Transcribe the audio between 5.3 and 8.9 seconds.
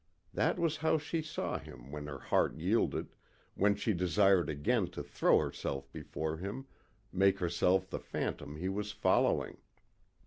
herself before him, make herself the phantom he